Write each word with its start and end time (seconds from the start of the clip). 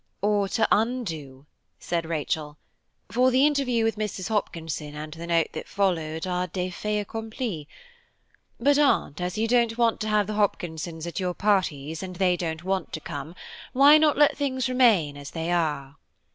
"Or 0.23 0.47
to 0.47 0.67
undo," 0.71 1.45
said 1.77 2.07
Rachel, 2.09 2.57
"for 3.11 3.29
the 3.29 3.45
interview 3.45 3.83
with 3.83 3.97
Mrs. 3.97 4.29
Hopkinson 4.29 4.95
and 4.95 5.13
the 5.13 5.27
note 5.27 5.49
that 5.53 5.67
followed 5.67 6.25
are 6.25 6.47
des 6.47 6.71
faits 6.71 7.05
accomplis. 7.07 7.67
But, 8.59 8.79
Aunt, 8.79 9.21
as 9.21 9.37
you 9.37 9.47
don't 9.47 9.77
want 9.77 10.01
to 10.01 10.07
have 10.07 10.25
the 10.25 10.33
Hopkinsons 10.33 11.05
at 11.05 11.19
your 11.19 11.35
parties, 11.35 12.01
and 12.01 12.15
they 12.15 12.35
don't 12.35 12.63
want 12.63 12.93
to 12.93 12.99
come, 12.99 13.35
why 13.73 13.99
not 13.99 14.17
let 14.17 14.35
things 14.35 14.67
remain 14.67 15.17
as 15.17 15.29
they 15.29 15.51
are?" 15.51 15.97